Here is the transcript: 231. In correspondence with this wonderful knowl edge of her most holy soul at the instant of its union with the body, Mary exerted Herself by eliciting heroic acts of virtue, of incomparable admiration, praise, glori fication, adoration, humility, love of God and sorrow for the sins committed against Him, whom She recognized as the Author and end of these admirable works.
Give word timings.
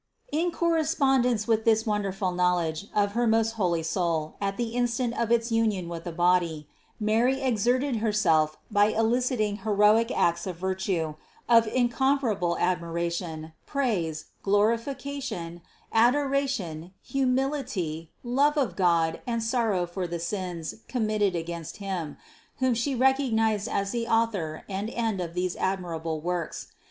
231. 0.31 0.43
In 0.43 0.57
correspondence 0.57 1.47
with 1.47 1.63
this 1.63 1.85
wonderful 1.85 2.31
knowl 2.31 2.57
edge 2.57 2.87
of 2.95 3.11
her 3.11 3.27
most 3.27 3.51
holy 3.51 3.83
soul 3.83 4.35
at 4.41 4.57
the 4.57 4.69
instant 4.69 5.15
of 5.15 5.31
its 5.31 5.51
union 5.51 5.87
with 5.87 6.05
the 6.05 6.11
body, 6.11 6.67
Mary 6.99 7.39
exerted 7.39 7.97
Herself 7.97 8.57
by 8.71 8.85
eliciting 8.85 9.57
heroic 9.57 10.09
acts 10.09 10.47
of 10.47 10.55
virtue, 10.55 11.13
of 11.47 11.67
incomparable 11.67 12.57
admiration, 12.57 13.53
praise, 13.67 14.25
glori 14.43 14.79
fication, 14.79 15.61
adoration, 15.93 16.95
humility, 17.03 18.09
love 18.23 18.57
of 18.57 18.75
God 18.75 19.21
and 19.27 19.43
sorrow 19.43 19.85
for 19.85 20.07
the 20.07 20.17
sins 20.19 20.77
committed 20.87 21.35
against 21.35 21.77
Him, 21.77 22.17
whom 22.57 22.73
She 22.73 22.95
recognized 22.95 23.67
as 23.69 23.91
the 23.91 24.07
Author 24.07 24.63
and 24.67 24.89
end 24.89 25.21
of 25.21 25.35
these 25.35 25.55
admirable 25.57 26.21
works. 26.21 26.69